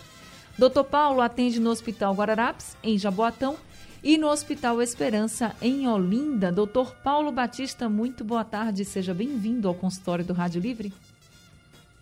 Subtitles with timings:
[0.57, 0.83] Dr.
[0.89, 3.57] Paulo atende no Hospital Guararapes, em Jaboatão,
[4.03, 6.51] e no Hospital Esperança, em Olinda.
[6.51, 8.83] Doutor Paulo Batista, muito boa tarde.
[8.83, 10.91] Seja bem-vindo ao consultório do Rádio Livre.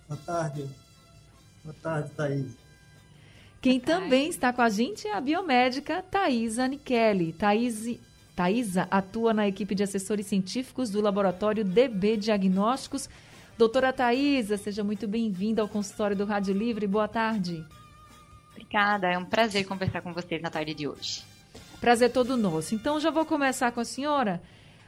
[0.08, 0.66] Boa tarde.
[1.64, 2.58] Boa tarde, Thaís.
[3.62, 7.34] Quem também está com a gente é a biomédica Thaisa Nichelli.
[7.34, 8.00] Thaís,
[8.34, 13.10] Thaisa atua na equipe de assessores científicos do laboratório DB Diagnósticos.
[13.58, 16.88] Doutora Thaisa, seja muito bem-vinda ao consultório do Rádio Livre.
[16.88, 17.66] Boa tarde.
[18.52, 21.29] Obrigada, é um prazer conversar com vocês na tarde de hoje.
[21.80, 22.76] Prazer todo nosso.
[22.76, 24.42] Então já vou começar com a senhora.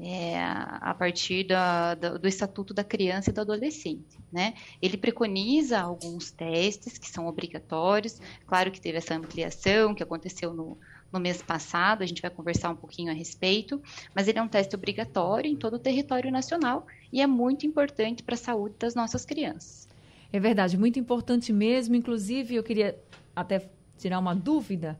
[0.00, 4.18] é, a partir da, da, do Estatuto da Criança e do Adolescente.
[4.32, 4.54] Né?
[4.80, 8.20] Ele preconiza alguns testes que são obrigatórios.
[8.46, 10.78] Claro que teve essa ampliação que aconteceu no,
[11.12, 13.82] no mês passado, a gente vai conversar um pouquinho a respeito,
[14.14, 18.22] mas ele é um teste obrigatório em todo o território nacional e é muito importante
[18.22, 19.88] para a saúde das nossas crianças.
[20.32, 21.94] É verdade, muito importante mesmo.
[21.94, 22.98] Inclusive, eu queria
[23.34, 24.98] até tirar uma dúvida.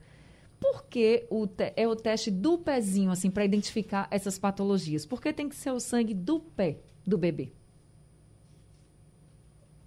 [0.60, 1.46] Por que o
[1.76, 5.06] é o teste do pezinho, assim, para identificar essas patologias?
[5.06, 7.52] Por que tem que ser o sangue do pé do bebê?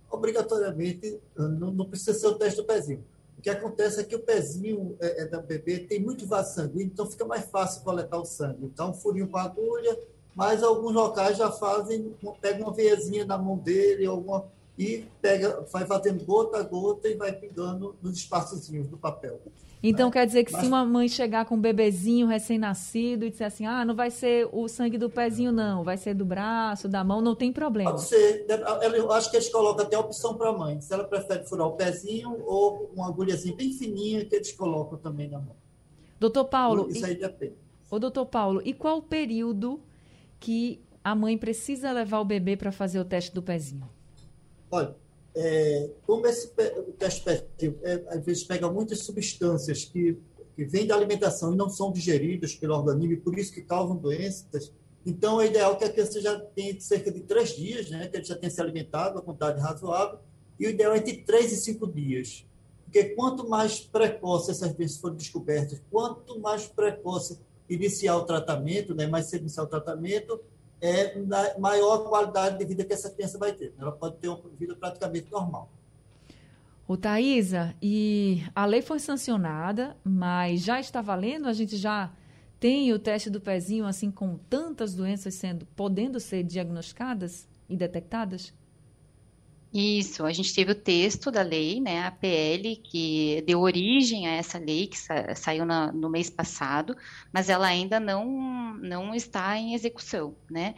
[0.10, 3.04] Obrigatoriamente, não, não precisa ser o teste do pezinho.
[3.38, 6.92] O que acontece é que o pezinho é, é da bebê tem muito vaso sanguíneo,
[6.94, 8.66] então fica mais fácil coletar o sangue.
[8.66, 9.98] Então, furinho com agulha,
[10.36, 14.46] mas alguns locais já fazem, pega uma veiazinha na mão dele, alguma,
[14.81, 19.40] e pega, vai fazendo gota a gota e vai pingando nos espaçozinhos do papel.
[19.84, 20.14] Então né?
[20.14, 20.62] quer dizer que Mas...
[20.62, 24.50] se uma mãe chegar com um bebezinho recém-nascido e disser assim, ah, não vai ser
[24.52, 27.92] o sangue do pezinho, não, vai ser do braço, da mão, não tem problema.
[27.92, 28.47] Pode ser.
[28.96, 30.81] Eu acho que eles colocam até a opção para a mãe.
[30.81, 35.30] Se ela prefere furar o pezinho ou uma agulhazinha bem fininha que eles colocam também
[35.30, 35.56] na mão.
[36.19, 36.90] Doutor Paulo.
[36.90, 37.53] Isso aí depende.
[37.92, 39.80] Ô, doutor Paulo, e qual o período
[40.40, 43.88] que a mãe precisa levar o bebê para fazer o teste do pezinho?
[44.72, 44.96] Olha,
[45.36, 46.50] é, como esse
[46.98, 47.30] teste
[47.84, 50.18] é, às vezes pega muitas substâncias que,
[50.56, 53.98] que vêm da alimentação e não são digeridas pelo organismo, e por isso que causam
[53.98, 54.72] doenças,
[55.06, 58.24] então é ideal que a criança já tenha cerca de três dias, né, que ele
[58.24, 60.20] já tenha se alimentado a quantidade razoável,
[60.60, 62.46] e o ideal é entre três e cinco dias.
[62.86, 67.40] Porque quanto mais precoce essas doenças forem descobertas, quanto mais precoce
[67.70, 70.42] iniciar o tratamento, né, mais cedo iniciar o tratamento,
[70.81, 73.74] é maior qualidade de vida que essa criança vai ter.
[73.80, 75.72] Ela pode ter uma vida praticamente normal.
[76.88, 81.47] O Thaisa, e a lei foi sancionada, mas já está valendo?
[81.47, 82.12] A gente já
[82.59, 88.53] tem o teste do pezinho, assim, com tantas doenças sendo, podendo ser diagnosticadas e detectadas?
[89.74, 94.32] Isso, a gente teve o texto da lei, né, a PL, que deu origem a
[94.32, 96.94] essa lei, que sa saiu na, no mês passado,
[97.32, 100.75] mas ela ainda não, não está em execução, né?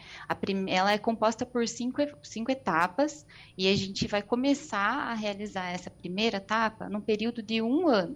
[0.67, 3.25] ela é composta por cinco, cinco etapas
[3.57, 8.15] e a gente vai começar a realizar essa primeira etapa num período de um ano.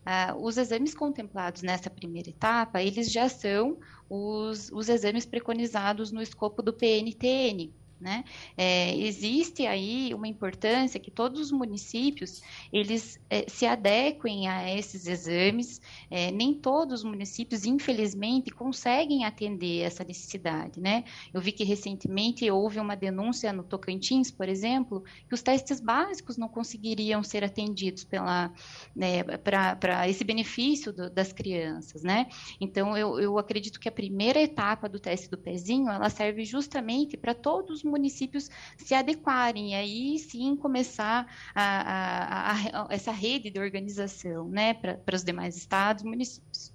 [0.00, 6.20] Uh, os exames contemplados nessa primeira etapa, eles já são os, os exames preconizados no
[6.20, 8.24] escopo do PNTN, Né?
[8.56, 12.42] É, existe aí uma importância que todos os municípios
[12.72, 15.80] eles é, se adequem a esses exames.
[16.10, 20.80] É, nem todos os municípios, infelizmente, conseguem atender essa necessidade.
[20.80, 21.04] Né?
[21.34, 26.38] Eu vi que recentemente houve uma denúncia no Tocantins, por exemplo, que os testes básicos
[26.38, 28.50] não conseguiriam ser atendidos pela
[28.96, 32.02] né, para esse benefício do, das crianças.
[32.02, 32.28] Né?
[32.58, 37.16] Então, eu, eu acredito que a primeira etapa do teste do pezinho ela serve justamente
[37.16, 38.48] para todos os municípios
[38.78, 45.24] se adequarem aí sim começar a, a, a essa rede de organização né, para os
[45.24, 46.72] demais estados e municípios.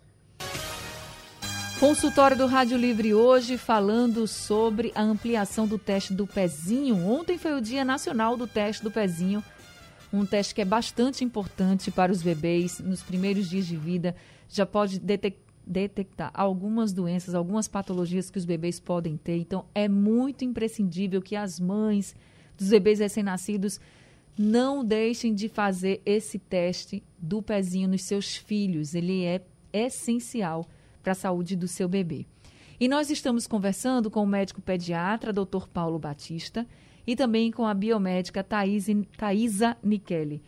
[1.80, 7.06] Consultório do Rádio Livre hoje falando sobre a ampliação do teste do pezinho.
[7.06, 9.44] Ontem foi o Dia Nacional do Teste do Pezinho,
[10.12, 14.16] um teste que é bastante importante para os bebês nos primeiros dias de vida.
[14.48, 19.38] Já pode detectar detectar algumas doenças, algumas patologias que os bebês podem ter.
[19.38, 22.16] Então, é muito imprescindível que as mães
[22.58, 23.80] dos bebês recém-nascidos
[24.38, 28.94] não deixem de fazer esse teste do pezinho nos seus filhos.
[28.94, 29.42] Ele é
[29.72, 30.68] essencial
[31.02, 32.26] para a saúde do seu bebê.
[32.80, 35.68] E nós estamos conversando com o médico pediatra, Dr.
[35.72, 36.68] Paulo Batista,
[37.08, 40.42] e também com a biomédica Thaisa Nikeli.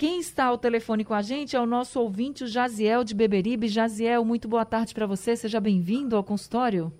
[0.00, 3.68] Quem está ao telefone com a gente é o nosso ouvinte, o Jaziel de Beberibe.
[3.68, 5.36] Jaziel, muito boa tarde para você.
[5.36, 6.90] Seja bem-vindo ao consultório.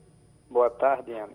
[0.51, 1.33] Boa tarde, Ana.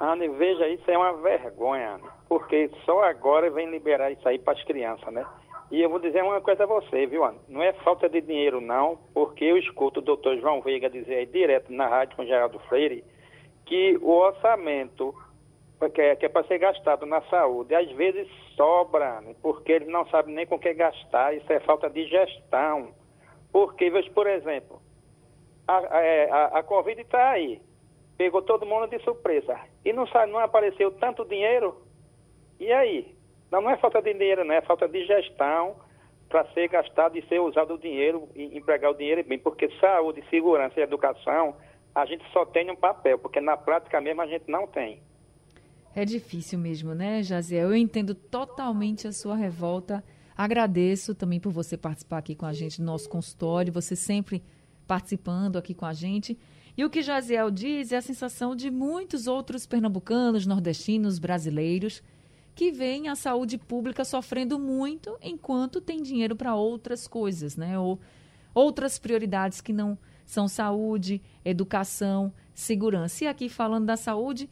[0.00, 4.54] Ana, veja, isso é uma vergonha, Ana, porque só agora vem liberar isso aí para
[4.54, 5.26] as crianças, né?
[5.70, 7.36] E eu vou dizer uma coisa a você, viu, Ana?
[7.46, 11.26] Não é falta de dinheiro, não, porque eu escuto o doutor João Veiga dizer aí
[11.26, 13.04] direto na rádio com Geraldo Freire
[13.66, 15.14] que o orçamento
[15.90, 19.34] que é, que é para ser gastado na saúde, às vezes sobra, né?
[19.42, 22.92] porque eles não sabem nem com que gastar, isso é falta de gestão.
[23.52, 24.80] Porque, por exemplo,
[25.66, 27.60] a, a, é, a, Covid está aí,
[28.16, 31.82] pegou todo mundo de surpresa, e não, não apareceu tanto dinheiro,
[32.58, 33.14] e aí?
[33.50, 35.76] Não, não é falta de dinheiro, é falta de gestão
[36.28, 40.24] para ser gastado e ser usado o dinheiro, e empregar o dinheiro bem, porque saúde,
[40.30, 41.54] segurança e educação,
[41.94, 45.02] a gente só tem um papel, porque na prática mesmo a gente não tem.
[45.94, 47.68] É difícil mesmo, né, Jaziel?
[47.68, 50.02] Eu entendo totalmente a sua revolta.
[50.34, 54.42] Agradeço também por você participar aqui com a gente no nosso consultório, você sempre
[54.86, 56.38] participando aqui com a gente.
[56.76, 62.02] E o que Jaziel diz é a sensação de muitos outros pernambucanos, nordestinos, brasileiros,
[62.54, 67.78] que veem a saúde pública sofrendo muito enquanto tem dinheiro para outras coisas, né?
[67.78, 68.00] Ou
[68.54, 73.24] outras prioridades que não são saúde, educação, segurança.
[73.24, 74.48] E aqui falando da saúde,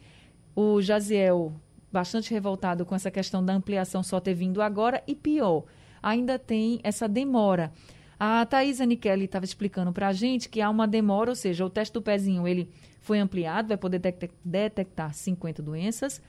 [0.55, 1.53] o Jaziel,
[1.91, 5.63] bastante revoltado com essa questão da ampliação só ter vindo agora, e pior,
[6.01, 7.71] ainda tem essa demora.
[8.19, 11.69] A Thaisa Nikeli estava explicando para a gente que há uma demora, ou seja, o
[11.69, 12.69] teste do pezinho ele
[12.99, 13.99] foi ampliado, vai poder
[14.45, 16.21] detectar 50 doenças,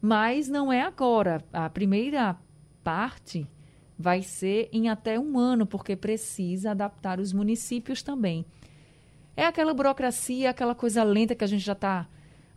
[0.00, 1.44] mas não é agora.
[1.52, 2.36] A primeira
[2.84, 3.46] parte
[3.98, 8.46] vai ser em até um ano, porque precisa adaptar os municípios também.
[9.36, 12.06] É aquela burocracia, aquela coisa lenta que a gente já está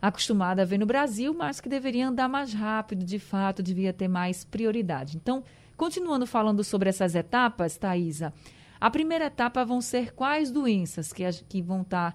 [0.08, 4.06] acostumada a ver no Brasil, mas que deveria andar mais rápido, de fato, devia ter
[4.06, 5.16] mais prioridade.
[5.16, 5.42] Então,
[5.78, 8.30] continuando falando sobre essas etapas, Thaisa,
[8.78, 12.14] a primeira etapa vão ser quais doenças que, que vão estar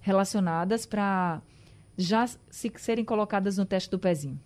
[0.00, 1.40] relacionadas para
[1.96, 4.40] já se, serem colocadas no teste do pezinho?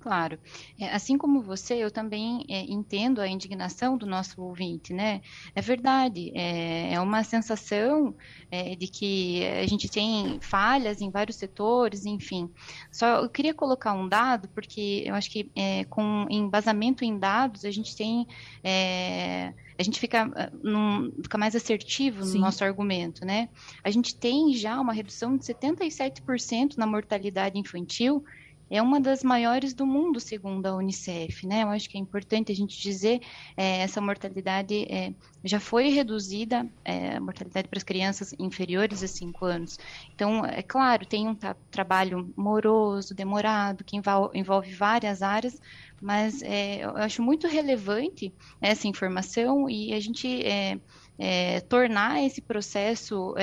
[0.00, 0.38] Claro.
[0.78, 5.20] É, assim como você, eu também é, entendo a indignação do nosso ouvinte, né?
[5.54, 8.14] É verdade, é, é uma sensação
[8.50, 12.50] é, de que a gente tem falhas em vários setores, enfim.
[12.90, 17.66] Só eu queria colocar um dado, porque eu acho que é, com embasamento em dados,
[17.66, 18.26] a gente tem.
[18.64, 22.38] É, a gente fica, num, fica mais assertivo no Sim.
[22.38, 23.48] nosso argumento, né?
[23.82, 28.22] A gente tem já uma redução de 77% na mortalidade infantil
[28.70, 31.64] é uma das maiores do mundo, segundo a Unicef, né?
[31.64, 33.20] Eu acho que é importante a gente dizer
[33.56, 35.12] é, essa mortalidade é,
[35.44, 39.78] já foi reduzida, é, a mortalidade para as crianças inferiores a 5 anos.
[40.14, 45.60] Então, é claro, tem um tra trabalho moroso, demorado, que envol envolve várias áreas,
[46.00, 50.78] mas é, eu acho muito relevante essa informação e a gente é,
[51.18, 53.34] é, tornar esse processo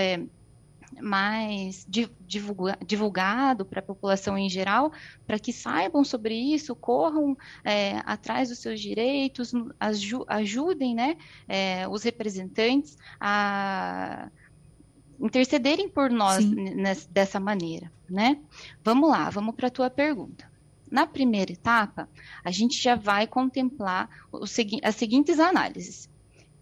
[1.01, 1.85] mais
[2.27, 4.91] divulga, divulgado para a população em geral,
[5.25, 9.51] para que saibam sobre isso, corram é, atrás dos seus direitos,
[10.27, 11.17] ajudem né,
[11.47, 14.29] é, os representantes a
[15.19, 17.91] intercederem por nós nessa, dessa maneira.
[18.09, 18.39] Né?
[18.83, 20.49] Vamos lá, vamos para a tua pergunta.
[20.89, 22.07] Na primeira etapa,
[22.43, 24.09] a gente já vai contemplar
[24.45, 26.09] segui as seguintes análises: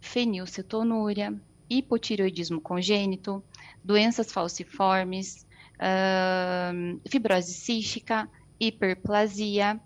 [0.01, 1.39] fenilcetonúria,
[1.70, 3.44] hipotireoidismo congênito,
[3.86, 8.27] doenças falciformes, uh, fibrose cística,
[8.60, 9.80] hiperplasia,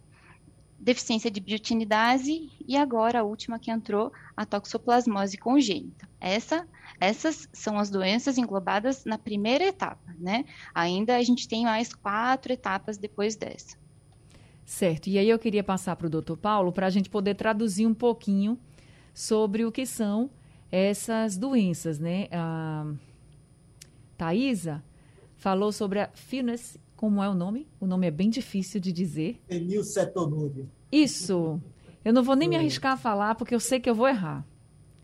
[0.80, 6.08] deficiência de biotinidase e agora a última que entrou, a toxoplasmose congênita.
[6.22, 6.66] Essa,
[7.00, 10.46] essas são as doenças englobadas na primeira etapa, né?
[10.74, 13.78] Ainda a gente tem mais quatro etapas depois dessa.
[14.66, 15.08] Certo.
[15.08, 17.94] E aí eu queria passar para o doutor Paulo para a gente poder traduzir um
[17.94, 18.58] pouquinho
[19.14, 20.30] sobre o que são
[20.72, 22.28] essas doenças, né?
[22.32, 22.86] A
[24.20, 24.84] Thaisa
[25.38, 27.66] falou sobre a Fitness como é o nome?
[27.80, 29.42] O nome é bem difícil de dizer.
[29.48, 30.68] Fenilcetonúria.
[30.92, 31.62] Isso.
[32.04, 34.46] Eu não vou nem me arriscar a falar, porque eu sei que eu vou errar.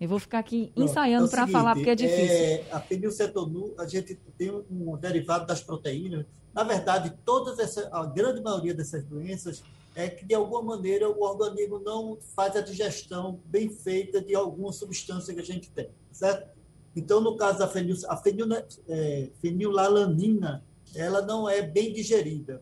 [0.02, 2.36] Eu vou ficar aqui ensaiando é para falar, porque é difícil.
[2.36, 6.26] É, a fenilcetonúria, a gente tem um derivado das proteínas.
[6.54, 9.64] Na verdade, todas essa, a grande maioria dessas doenças
[9.96, 14.74] é que, de alguma maneira, o organismo não faz a digestão bem feita de alguma
[14.74, 16.55] substância que a gente tem, certo?
[16.96, 18.48] Então, no caso da fenil, a fenil,
[18.88, 20.64] é, fenilalanina,
[20.96, 22.62] ela não é bem digerida.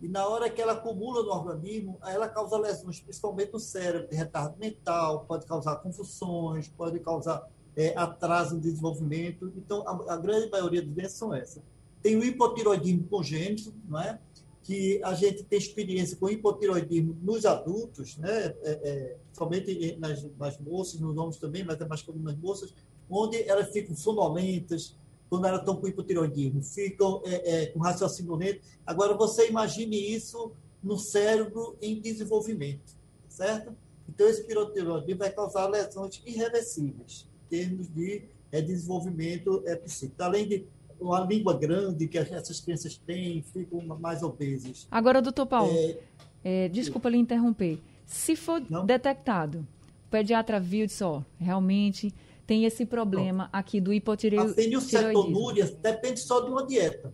[0.00, 4.16] E na hora que ela acumula no organismo, ela causa lesões, principalmente no cérebro, de
[4.16, 9.52] retardo mental, pode causar confusões, pode causar é, atraso no desenvolvimento.
[9.56, 11.62] Então, a, a, grande maioria das doenças são essas.
[12.02, 14.18] Tem o hipotiroidismo congênito, não é?
[14.64, 18.46] que a gente tem experiência com hipotiroidismo nos adultos, né?
[18.62, 22.74] É, é, somente nas, nas moças, nos homens também, mas é mais comum nas moças,
[23.08, 24.96] onde elas ficam sonolentas,
[25.28, 28.60] quando elas estão com hipotiroidismo, ficam é, é, com raciocínio lento.
[28.86, 32.96] Agora, você imagine isso no cérebro em desenvolvimento,
[33.28, 33.74] certo?
[34.08, 40.22] Então, esse hipotiroidismo vai causar lesões irreversíveis, em termos de é, desenvolvimento é, psíquico.
[40.22, 40.66] Além de
[41.00, 44.86] uma língua grande que essas crianças têm, ficam mais obesas.
[44.90, 45.98] Agora, doutor Paulo, é,
[46.44, 47.80] é, desculpa lhe interromper.
[48.06, 48.84] Se for não?
[48.86, 49.66] detectado,
[50.06, 52.12] o pediatra viu e disse, ó, realmente
[52.46, 54.60] tem esse problema aqui do hipotireoidismo.
[54.60, 57.12] A fenilcetonúria depende só de uma dieta,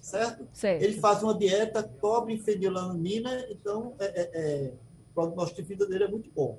[0.00, 0.46] certo?
[0.52, 0.82] certo?
[0.82, 4.72] Ele faz uma dieta, cobre fenilalanina, então é, é, é,
[5.10, 6.58] o prognóstico de vida dele é muito bom.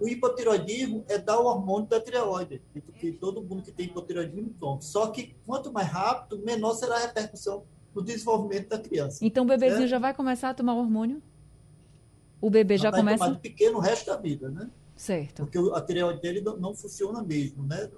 [0.00, 2.60] O hipotiroidismo é dar o hormônio da tireoide,
[2.98, 4.80] que todo mundo que tem hipotiroidismo toma.
[4.80, 7.64] Só que quanto mais rápido, menor será a repercussão
[7.94, 9.24] no desenvolvimento da criança.
[9.24, 9.90] Então o bebezinho certo?
[9.90, 11.22] já vai começar a tomar hormônio?
[12.40, 13.18] O bebê já, já começa...
[13.18, 14.68] Vai tomar de pequeno o resto da vida, né?
[14.96, 15.44] Certo.
[15.44, 17.90] Porque a tireoide dele não, funciona mesmo, né?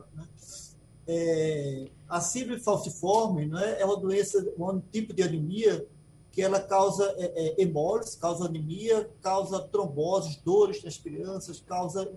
[1.07, 5.87] É, a síndrome falciforme né, é uma doença, um tipo de anemia
[6.33, 12.13] que ela causa é, é, hemólise, causa anemia, causa tromboses, dores nas crianças, causa,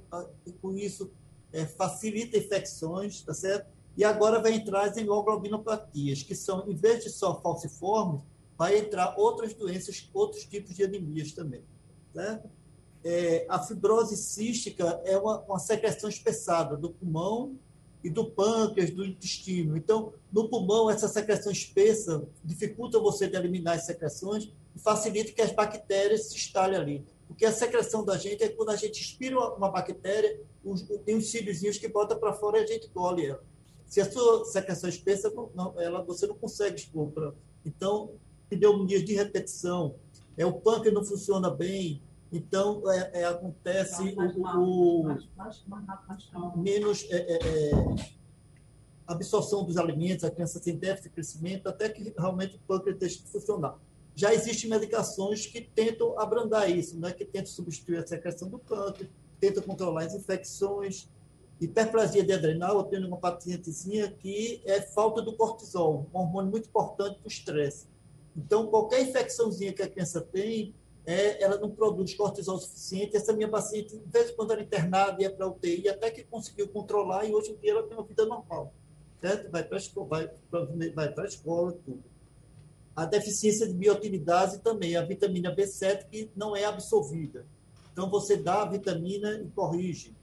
[0.62, 1.10] com isso,
[1.54, 3.68] é, facilita infecções, tá certo?
[3.96, 8.22] E agora vai entrar as hemoglobinopatias, que são, em vez de só falciforme,
[8.58, 11.64] vai entrar outras doenças, outros tipos de anemias também,
[12.14, 12.50] certo?
[13.04, 17.58] É, a fibrose cística é uma, uma secreção espessada do pulmão
[18.04, 19.76] e do pâncreas, do intestino.
[19.76, 25.42] Então, no pulmão, essa secreção espessa dificulta você de eliminar as secreções e facilita que
[25.42, 27.06] as bactérias se instalem ali.
[27.28, 30.42] Porque a secreção da gente é quando a gente inspira uma bactéria,
[31.06, 33.44] tem uns cíliozinhos que bota para fora e a gente colhe ela.
[33.86, 37.12] Se a sua secreção é espessa, não, ela, você não consegue expor.
[37.12, 37.34] Pra...
[37.66, 38.12] Então,
[38.50, 39.96] pneumonias de repetição,
[40.38, 45.08] é, o pâncreas não funciona bem, então, é, é, acontece o,
[46.38, 47.72] o menos é, é, é,
[49.08, 53.24] absorção dos alimentos, a criança sem déficit de crescimento, até que realmente o pâncreas deixe
[53.24, 53.80] de funcionar.
[54.16, 57.12] Já existem medicações que tentam abrandar isso, né?
[57.12, 59.10] que tentam substituir a secreção do pâncreas,
[59.40, 61.10] tentam controlar as infecções.
[61.60, 66.70] Hiperplasia de adrenal, eu tenho uma pacientezinha que é falta do cortisol, um hormônio muito
[66.70, 67.88] importante para o estresse.
[68.38, 70.76] Então, qualquer infecçãozinha que a criança tem,
[71.10, 73.18] é, ela não produz cortisol suficiente.
[73.18, 76.68] Essa minha paciente, de vez em quando, era internada, ia para UTI, até que conseguiu
[76.68, 78.72] controlar, e hoje em dia ela tem uma vida normal.
[79.20, 79.50] Certo?
[79.50, 80.30] Vai para a escola, vai,
[80.94, 82.04] vai para a escola, tudo.
[82.96, 87.44] A deficiência de biotinidase também, a vitamina B7 que não é absorvida.
[87.92, 90.16] Então, você dá a vitamina e corrige.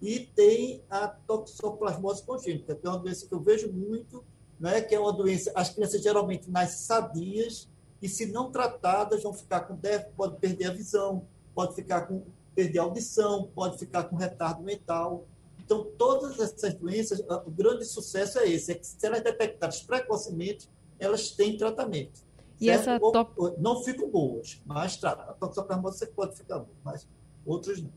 [0.00, 4.24] E tem a toxoplasmose congênita, que é uma doença que eu vejo muito,
[4.60, 7.68] né, que é uma doença, as crianças geralmente nascem sadias,
[8.02, 12.24] e se não tratadas vão ficar com déficit, pode perder a visão, pode ficar com
[12.54, 15.24] perder a audição, pode ficar com retardo mental.
[15.64, 20.68] Então, todas essas doenças, o grande sucesso é esse, é que se elas detectadas precocemente,
[20.98, 22.20] elas têm tratamento.
[22.60, 23.54] E essa to...
[23.58, 25.22] Não ficam boas, mas trata.
[25.22, 27.08] A toxoplasmose você pode ficar boa, mas
[27.46, 27.90] outras não.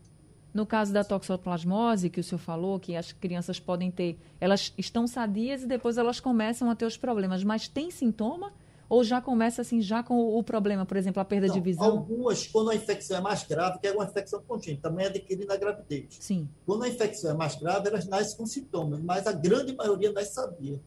[0.54, 5.06] No caso da toxoplasmose, que o senhor falou, que as crianças podem ter, elas estão
[5.06, 8.54] sadias e depois elas começam a ter os problemas, mas tem sintoma?
[8.88, 11.86] Ou já começa assim, já com o problema, por exemplo, a perda Não, de visão?
[11.86, 15.58] Algumas, quando a infecção é mais grave, que é uma infecção congênita, também adquirida na
[15.58, 16.18] gravidez.
[16.20, 16.48] Sim.
[16.66, 20.34] Quando a infecção é mais grave, elas nascem com sintomas, mas a grande maioria nasce
[20.34, 20.80] sabia.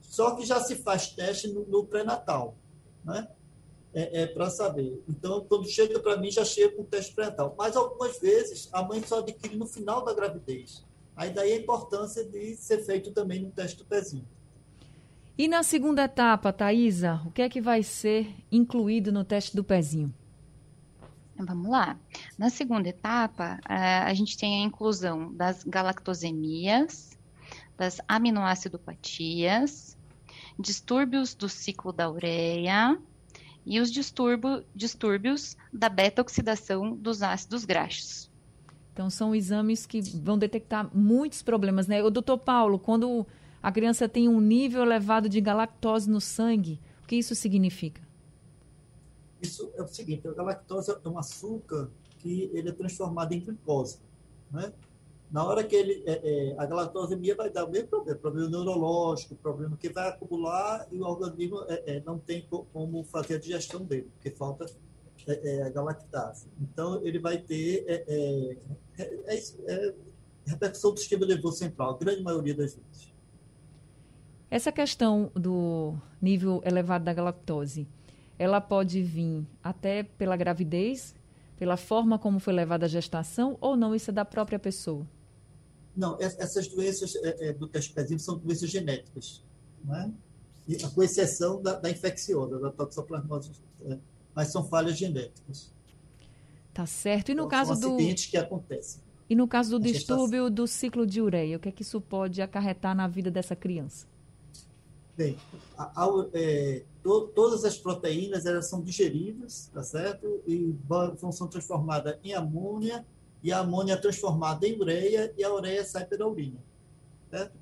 [0.00, 2.54] Só que já se faz teste no, no pré-natal,
[3.04, 3.28] né?
[3.94, 5.02] é, é para saber.
[5.08, 7.54] Então, quando chega para mim, já chega com o teste pré-natal.
[7.56, 10.84] Mas algumas vezes a mãe só adquire no final da gravidez.
[11.16, 14.26] Aí daí a importância de ser feito também no teste do pezinho.
[15.36, 19.64] E na segunda etapa, Thaisa, o que é que vai ser incluído no teste do
[19.64, 20.14] pezinho?
[21.36, 21.98] Vamos lá.
[22.38, 27.18] Na segunda etapa, a gente tem a inclusão das galactosemias,
[27.76, 29.98] das aminoacidopatias,
[30.56, 32.96] distúrbios do ciclo da ureia,
[33.66, 38.30] e os distúrbios da beta-oxidação dos ácidos graxos.
[38.92, 42.04] Então, são exames que vão detectar muitos problemas, né?
[42.04, 43.26] O doutor Paulo, quando
[43.64, 48.02] a criança tem um nível elevado de galactose no sangue, o que isso significa?
[49.40, 54.00] Isso é o seguinte, a galactose é um açúcar que ele é transformado em glicose,
[54.52, 54.70] né?
[55.30, 59.34] Na hora que ele, é, é, a galactosemia vai dar o mesmo problema, problema neurológico,
[59.36, 63.82] problema que vai acumular e o organismo é, é não tem como fazer a digestão
[63.82, 64.66] dele, porque falta
[65.26, 66.48] é, é, a galactase.
[66.60, 67.86] Então, ele vai ter
[70.46, 73.13] repercussão do sistema nervoso central, a grande maioria das vezes.
[74.54, 77.88] Essa questão do nível elevado da galactose,
[78.38, 81.12] ela pode vir até pela gravidez,
[81.56, 83.96] pela forma como foi levada a gestação, ou não?
[83.96, 85.04] Isso é da própria pessoa?
[85.96, 89.42] Não, essas doenças é, é, do teste são doenças genéticas,
[89.84, 90.12] né?
[90.68, 93.50] E, com exceção da, da infecciosa, da toxoplasmose,
[93.86, 93.98] é,
[94.36, 95.74] mas são falhas genéticas.
[96.72, 97.30] Tá certo.
[97.30, 99.02] E no então, caso são acidentes do que acontecem.
[99.28, 102.40] E no caso do distúrbio do ciclo de ureia, o que é que isso pode
[102.40, 104.13] acarretar na vida dessa criança?
[105.16, 105.38] Bem,
[105.78, 110.42] a, a, é, to, todas as proteínas elas são digeridas, tá certo?
[110.46, 113.06] E vão, são transformadas em amônia
[113.42, 116.58] e a amônia é transformada em ureia e a ureia sai pela urina.
[117.30, 117.56] Certo?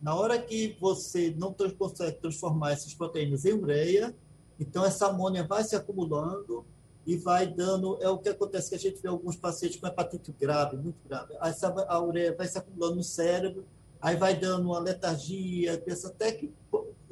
[0.00, 4.14] Na hora que você não consegue transformar essas proteínas em ureia,
[4.58, 6.64] então essa amônia vai se acumulando
[7.06, 7.98] e vai dando.
[8.00, 11.34] É o que acontece que a gente vê alguns pacientes com hepatite grave, muito grave.
[11.40, 13.64] Essa, a ureia vai se acumulando no cérebro,
[14.00, 16.52] aí vai dando uma letargia, pensa até que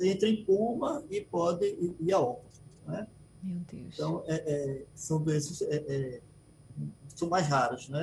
[0.00, 1.64] entra em coma e pode
[2.00, 2.60] ir a óbito.
[2.86, 3.06] Né?
[3.42, 3.94] Meu Deus.
[3.94, 5.62] Então, é, é, são doenças.
[5.62, 6.20] É, é
[7.14, 8.02] são mais raros, né?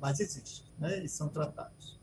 [0.00, 1.02] mas existem, né?
[1.02, 1.98] E são tratados.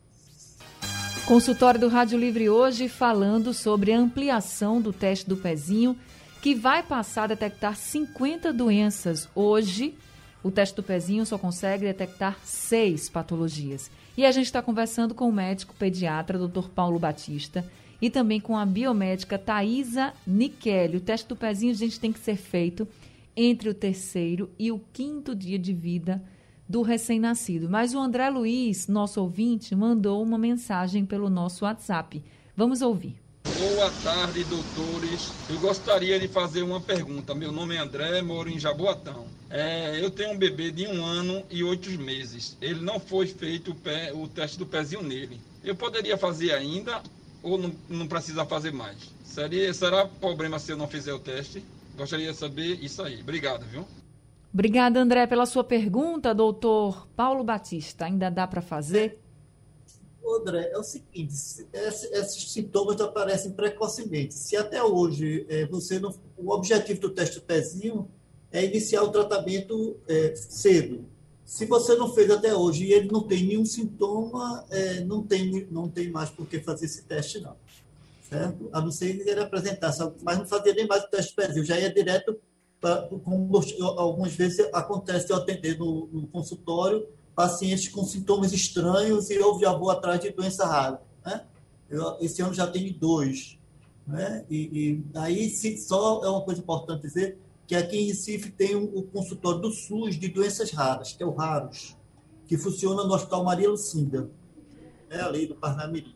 [1.27, 5.97] Consultório do Rádio Livre hoje falando sobre a ampliação do teste do pezinho,
[6.41, 9.27] que vai passar a detectar 50 doenças.
[9.35, 9.98] Hoje,
[10.44, 13.89] o teste do pezinho só consegue detectar seis patologias.
[14.18, 16.70] E a gente está conversando com o médico pediatra, Dr.
[16.70, 17.65] Paulo Batista,
[18.01, 20.98] e também com a biomédica Thaisa Nikelli.
[20.98, 22.88] O teste do pezinho, gente tem que ser feito
[23.36, 26.22] entre o terceiro e o quinto dia de vida
[26.68, 27.70] do recém-nascido.
[27.70, 32.24] Mas o André Luiz, nosso ouvinte, mandou uma mensagem pelo nosso WhatsApp.
[32.55, 33.16] Vamos ouvir.
[33.58, 35.31] Boa tarde, doutores.
[35.50, 37.36] Eu gostaria de fazer uma pergunta.
[37.36, 39.27] Meu nome é André, moro em Jaboatão.
[39.50, 42.58] É, eu tenho um bebê de um ano e oito meses.
[42.60, 45.40] Ele não foi feito o, pé, o teste do pezinho nele.
[45.64, 47.01] Eu poderia fazer ainda
[47.46, 48.98] ou não, não precisa fazer mais?
[49.24, 51.64] Seria, será problema se eu não fizer o teste?
[51.96, 53.22] Gostaria de saber isso aí.
[53.22, 53.86] Obrigado, viu?
[54.53, 58.05] Obrigada, André, pela sua pergunta, doutor Paulo Batista.
[58.05, 59.20] Ainda dá para fazer?
[60.27, 61.34] André, é o seguinte:
[61.74, 64.34] esses sintomas aparecem precocemente.
[64.34, 66.14] Se até hoje é, você não.
[66.38, 68.10] O objetivo do teste do pezinho
[68.51, 71.05] é iniciar o tratamento é, cedo.
[71.46, 75.68] Se você não fez até hoje e ele não tem nenhum sintoma, é, não, tem,
[75.70, 77.55] não tem mais por que fazer esse teste, não
[78.29, 78.70] certo?
[78.74, 81.79] A não ser que ele apresentasse, mas não fazia nem mais o teste de já
[81.79, 82.38] ia direto
[82.81, 83.50] para, como
[83.98, 89.74] algumas vezes acontece eu atender no, no, consultório pacientes com sintomas estranhos e eu já
[89.74, 91.46] vou atrás de doença rara, né?
[91.90, 93.58] Eu, esse ano já tenho dois,
[94.08, 94.46] né?
[94.50, 98.75] E, e aí se, só é uma coisa importante dizer que aqui em Recife tem
[98.75, 101.97] o consultório do SUS de doenças raras, que é o Raros,
[102.47, 104.29] que funciona no Hospital Maria Lucinda,
[105.09, 106.15] é ali do Parnamirim.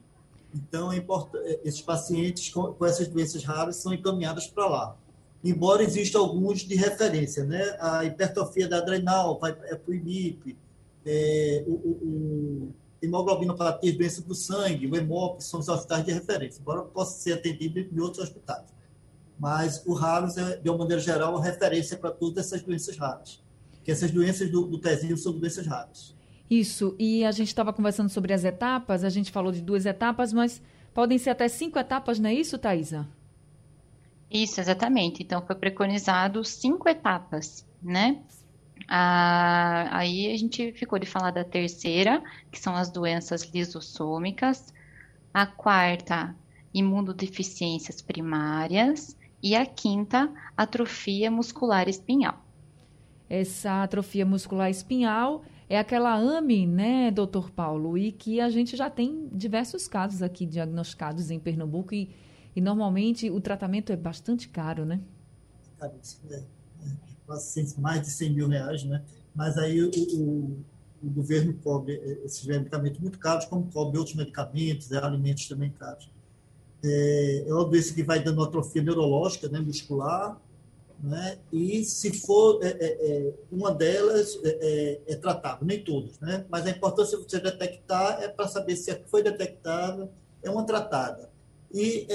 [0.53, 4.97] Então, é é, esses pacientes com, com, essas doenças raras são encaminhados para lá.
[5.43, 7.77] Embora existam alguns de referência, né?
[7.79, 10.57] A hipertrofia da adrenal vai é para o IMIP,
[11.05, 16.59] é, o, o, o hemoglobinopatia, doença do sangue, o HEMOP, são os hospitais de referência,
[16.59, 18.65] embora possa ser atendido em outros hospitais.
[19.39, 23.41] Mas o RAROS é, de uma maneira geral, a referência para todas essas doenças raras.
[23.83, 26.13] Que essas doenças do, do pezinho são doenças raras.
[26.49, 30.33] Isso, e a gente estava conversando sobre as etapas, a gente falou de duas etapas,
[30.33, 30.61] mas
[30.93, 33.07] podem ser até cinco etapas, não é isso, Thaisa?
[34.29, 35.23] Isso, exatamente.
[35.23, 38.19] Então, foi preconizado cinco etapas, né?
[38.87, 42.21] Ah, aí a gente ficou de falar da terceira,
[42.51, 44.73] que são as doenças lisossômicas.
[45.31, 46.35] A quarta,
[46.73, 49.15] imunodeficiências primárias.
[49.41, 52.43] E a quinta, atrofia muscular espinhal.
[53.29, 57.97] Essa atrofia muscular espinhal é aquela AME, né, doutor Paulo?
[57.97, 62.09] E que a gente já tem diversos casos aqui diagnosticados em Pernambuco e,
[62.55, 64.99] e normalmente o tratamento é bastante caro, né?
[67.79, 69.03] Mais de 100 mil reais, né?
[69.35, 70.65] Mas aí o, o,
[71.03, 71.93] o governo cobre
[72.25, 76.09] esses medicamentos muito caros, como cobre outros medicamentos, é, alimentos também caros.
[76.83, 80.39] É, é uma doença que vai dando atrofia neurológica, né, muscular,
[81.01, 81.37] né?
[81.51, 84.49] e se for é, é, é uma delas é,
[85.07, 86.45] é, é, tratável, nem todas, né?
[86.49, 90.11] mas a importância de você detectar é para saber se foi detectada,
[90.43, 91.29] é uma tratada.
[91.71, 92.07] E,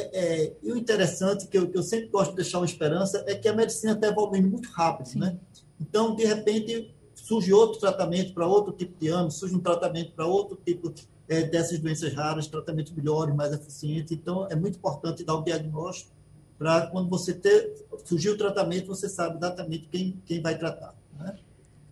[0.62, 3.48] e o interessante, que eu, que eu, sempre gosto de deixar uma esperança, é que
[3.48, 5.16] a medicina está evoluindo muito rápido.
[5.16, 5.38] Né?
[5.80, 6.92] Então, de repente,
[7.24, 10.92] surge outro tratamento para outro tipo de ano, surge um tratamento para outro tipo
[11.26, 14.12] é, dessas doenças raras, tratamentos melhores, mais eficientes.
[14.12, 16.10] Então, é muito importante dar o diagnóstico
[16.58, 20.94] para quando você ter, surgir o tratamento, você sabe exatamente quem, quem vai tratar.
[21.18, 21.34] Né?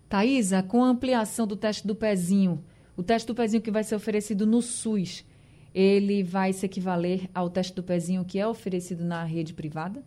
[0.06, 2.62] Thaisa, com a ampliação do teste do pezinho,
[2.94, 5.24] o teste do pezinho que vai ser oferecido no SUS,
[5.74, 10.04] ele vai se equivaler ao teste do pezinho que é oferecido na rede privada?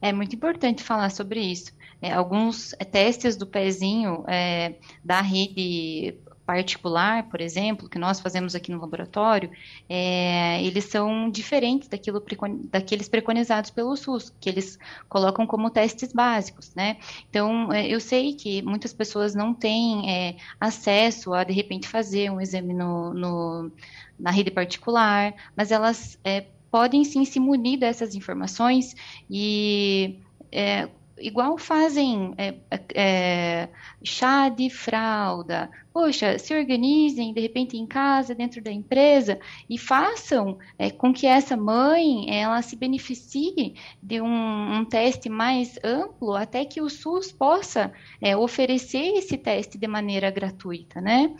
[0.00, 1.72] É muito importante falar sobre isso.
[2.00, 6.16] É, alguns testes do pezinho é, da rede
[6.48, 9.50] particular, por exemplo, que nós fazemos aqui no laboratório,
[9.86, 12.24] é, eles são diferentes daquilo,
[12.70, 14.78] daqueles preconizados pelo SUS, que eles
[15.10, 16.96] colocam como testes básicos, né?
[17.28, 22.30] Então, é, eu sei que muitas pessoas não têm é, acesso a, de repente, fazer
[22.30, 23.70] um exame no, no
[24.18, 28.94] na rede particular, mas elas é, podem sim se munir dessas informações
[29.30, 30.18] e
[30.52, 30.88] é,
[31.20, 32.54] igual fazem é,
[32.94, 33.68] é,
[34.02, 35.70] chá de fralda.
[35.92, 41.26] Poxa, se organizem de repente em casa, dentro da empresa e façam é, com que
[41.26, 47.32] essa mãe ela se beneficie de um, um, teste mais amplo, até que o SUS
[47.32, 51.34] possa é, oferecer esse teste de maneira gratuita, né?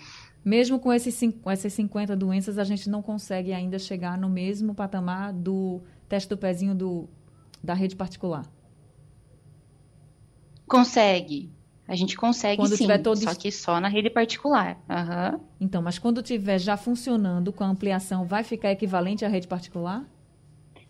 [0.48, 4.74] Mesmo com, esses, com essas 50 doenças, a gente não consegue ainda chegar no mesmo
[4.74, 7.06] patamar do teste do pezinho do,
[7.62, 8.46] da rede particular.
[10.66, 11.52] Consegue.
[11.86, 14.78] A gente consegue quando sim, tiver todo só que só na rede particular.
[14.88, 15.40] Uhum.
[15.60, 20.08] Então, mas quando tiver já funcionando com a ampliação, vai ficar equivalente à rede particular?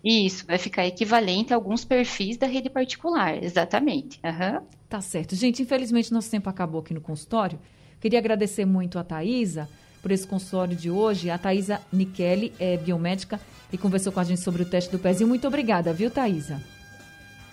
[0.05, 4.21] Isso, vai ficar equivalente a alguns perfis da rede particular, exatamente.
[4.23, 4.65] Uhum.
[4.89, 5.35] Tá certo.
[5.35, 7.59] Gente, infelizmente nosso tempo acabou aqui no consultório.
[8.01, 9.69] Queria agradecer muito a Thaisa
[10.01, 11.31] por esse consultório de hoje.
[11.31, 13.41] A Thaisa Nichele é biomédica
[13.73, 15.29] e conversou com a gente sobre o teste do pezinho.
[15.29, 16.63] Muito obrigada, viu, Thaisa?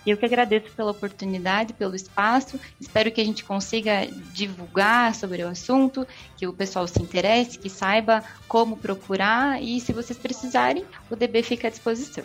[0.06, 2.60] Eu que agradeço pela oportunidade, pelo espaço.
[2.80, 6.06] Espero que a gente consiga divulgar sobre o assunto,
[6.36, 11.42] que o pessoal se interesse, que saiba como procurar e se vocês precisarem, o DB
[11.42, 12.24] fica à disposição.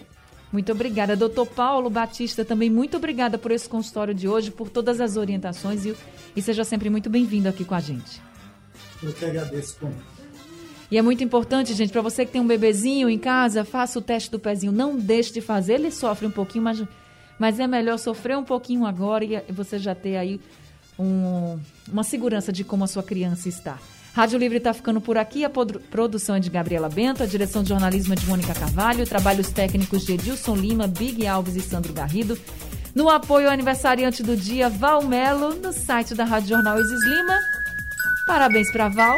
[0.52, 2.44] Muito obrigada, doutor Paulo Batista.
[2.44, 5.96] Também muito obrigada por esse consultório de hoje, por todas as orientações e,
[6.36, 8.22] e seja sempre muito bem-vindo aqui com a gente.
[9.02, 9.96] Eu que agradeço, como.
[10.92, 14.02] E é muito importante, gente, para você que tem um bebezinho em casa, faça o
[14.02, 14.74] teste do pezinho.
[14.74, 16.84] Não deixe de fazer, ele sofre um pouquinho, mas
[17.42, 20.40] mas é melhor sofrer um pouquinho agora e você já ter aí
[21.00, 21.60] um,
[21.92, 23.80] uma segurança de como a sua criança está.
[24.14, 25.46] Rádio Livre está ficando por aqui.
[25.46, 29.50] A produção é de Gabriela Bento, a direção de jornalismo é de Mônica Carvalho, trabalhos
[29.52, 32.38] técnicos de Edilson Lima, Big Alves e Sandro Garrido.
[32.94, 37.40] No apoio ao aniversariante do dia, Val Melo, no site da Rádio Jornal Isis Lima.
[38.28, 39.18] Parabéns para Val.